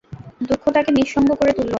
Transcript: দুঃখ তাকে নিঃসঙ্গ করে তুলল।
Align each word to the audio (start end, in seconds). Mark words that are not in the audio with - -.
দুঃখ 0.41 0.63
তাকে 0.75 0.89
নিঃসঙ্গ 0.97 1.29
করে 1.39 1.51
তুলল। 1.53 1.69